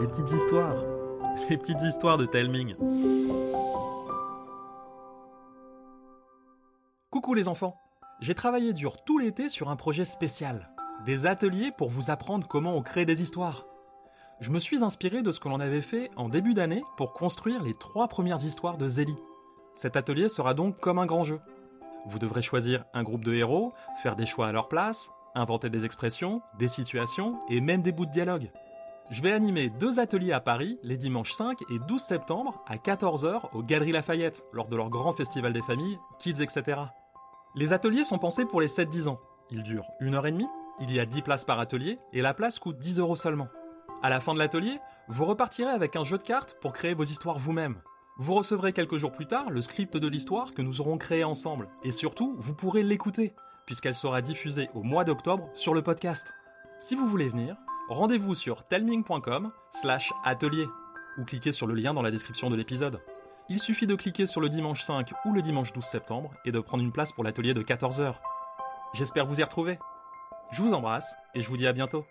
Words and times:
les 0.00 0.06
petites 0.06 0.30
histoires, 0.32 0.76
les 1.50 1.56
petites 1.56 1.82
histoires 1.82 2.16
de 2.18 2.26
Telming. 2.26 2.74
Coucou 7.10 7.34
les 7.34 7.48
enfants 7.48 7.76
J'ai 8.20 8.34
travaillé 8.34 8.72
dur 8.72 9.04
tout 9.04 9.18
l'été 9.18 9.48
sur 9.48 9.68
un 9.68 9.76
projet 9.76 10.04
spécial. 10.04 10.70
Des 11.04 11.26
ateliers 11.26 11.72
pour 11.76 11.90
vous 11.90 12.10
apprendre 12.10 12.46
comment 12.48 12.74
on 12.74 12.82
crée 12.82 13.04
des 13.04 13.22
histoires. 13.22 13.66
Je 14.40 14.50
me 14.50 14.58
suis 14.58 14.82
inspiré 14.82 15.22
de 15.22 15.32
ce 15.32 15.40
que 15.40 15.48
l'on 15.48 15.60
avait 15.60 15.82
fait 15.82 16.10
en 16.16 16.28
début 16.28 16.54
d'année 16.54 16.82
pour 16.96 17.12
construire 17.12 17.62
les 17.62 17.74
trois 17.74 18.08
premières 18.08 18.44
histoires 18.44 18.78
de 18.78 18.88
Zélie. 18.88 19.16
Cet 19.74 19.96
atelier 19.96 20.28
sera 20.28 20.54
donc 20.54 20.78
comme 20.78 20.98
un 20.98 21.06
grand 21.06 21.24
jeu. 21.24 21.40
Vous 22.06 22.18
devrez 22.18 22.42
choisir 22.42 22.84
un 22.94 23.02
groupe 23.02 23.24
de 23.24 23.34
héros, 23.34 23.74
faire 24.02 24.16
des 24.16 24.26
choix 24.26 24.48
à 24.48 24.52
leur 24.52 24.68
place, 24.68 25.10
inventer 25.34 25.68
des 25.68 25.84
expressions, 25.84 26.40
des 26.58 26.68
situations 26.68 27.40
et 27.50 27.60
même 27.60 27.82
des 27.82 27.92
bouts 27.92 28.06
de 28.06 28.10
dialogue. 28.10 28.50
Je 29.08 29.22
vais 29.22 29.30
animer 29.30 29.70
deux 29.70 30.00
ateliers 30.00 30.32
à 30.32 30.40
Paris 30.40 30.80
les 30.82 30.96
dimanches 30.96 31.32
5 31.32 31.62
et 31.70 31.78
12 31.78 32.00
septembre 32.00 32.64
à 32.66 32.76
14h 32.76 33.54
aux 33.54 33.62
Galeries 33.62 33.92
Lafayette 33.92 34.44
lors 34.52 34.66
de 34.66 34.74
leur 34.74 34.90
grand 34.90 35.12
festival 35.12 35.52
des 35.52 35.62
familles, 35.62 35.98
Kids, 36.18 36.42
etc. 36.42 36.80
Les 37.54 37.72
ateliers 37.72 38.02
sont 38.02 38.18
pensés 38.18 38.44
pour 38.44 38.60
les 38.60 38.66
7-10 38.66 39.06
ans. 39.06 39.20
Ils 39.50 39.62
durent 39.62 39.88
une 40.00 40.16
heure 40.16 40.26
et 40.26 40.32
demie, 40.32 40.48
il 40.80 40.92
y 40.92 40.98
a 40.98 41.06
10 41.06 41.22
places 41.22 41.44
par 41.44 41.60
atelier 41.60 42.00
et 42.12 42.20
la 42.20 42.34
place 42.34 42.58
coûte 42.58 42.80
10 42.80 42.98
euros 42.98 43.14
seulement. 43.14 43.46
À 44.02 44.10
la 44.10 44.18
fin 44.18 44.34
de 44.34 44.40
l'atelier, 44.40 44.80
vous 45.06 45.24
repartirez 45.24 45.70
avec 45.70 45.94
un 45.94 46.02
jeu 46.02 46.18
de 46.18 46.24
cartes 46.24 46.56
pour 46.60 46.72
créer 46.72 46.94
vos 46.94 47.04
histoires 47.04 47.38
vous-même. 47.38 47.80
Vous 48.18 48.34
recevrez 48.34 48.72
quelques 48.72 48.96
jours 48.96 49.12
plus 49.12 49.26
tard 49.26 49.50
le 49.50 49.62
script 49.62 49.96
de 49.96 50.08
l'histoire 50.08 50.52
que 50.52 50.62
nous 50.62 50.80
aurons 50.80 50.98
créé 50.98 51.22
ensemble 51.22 51.68
et 51.84 51.92
surtout, 51.92 52.34
vous 52.40 52.54
pourrez 52.54 52.82
l'écouter 52.82 53.34
puisqu'elle 53.66 53.94
sera 53.94 54.20
diffusée 54.20 54.68
au 54.74 54.82
mois 54.82 55.04
d'octobre 55.04 55.48
sur 55.54 55.74
le 55.74 55.82
podcast. 55.82 56.32
Si 56.80 56.96
vous 56.96 57.08
voulez 57.08 57.28
venir, 57.28 57.56
rendez-vous 57.88 58.34
sur 58.34 58.64
telming.com 58.64 59.52
slash 59.70 60.12
atelier 60.24 60.66
ou 61.18 61.24
cliquez 61.24 61.52
sur 61.52 61.66
le 61.66 61.74
lien 61.74 61.94
dans 61.94 62.02
la 62.02 62.10
description 62.10 62.50
de 62.50 62.56
l'épisode. 62.56 63.00
Il 63.48 63.60
suffit 63.60 63.86
de 63.86 63.94
cliquer 63.94 64.26
sur 64.26 64.40
le 64.40 64.48
dimanche 64.48 64.82
5 64.82 65.12
ou 65.24 65.32
le 65.32 65.40
dimanche 65.40 65.72
12 65.72 65.84
septembre 65.84 66.32
et 66.44 66.52
de 66.52 66.60
prendre 66.60 66.82
une 66.82 66.92
place 66.92 67.12
pour 67.12 67.24
l'atelier 67.24 67.54
de 67.54 67.62
14h. 67.62 68.14
J'espère 68.94 69.26
vous 69.26 69.40
y 69.40 69.42
retrouver. 69.42 69.78
Je 70.52 70.62
vous 70.62 70.72
embrasse 70.72 71.14
et 71.34 71.40
je 71.40 71.48
vous 71.48 71.56
dis 71.56 71.66
à 71.66 71.72
bientôt. 71.72 72.04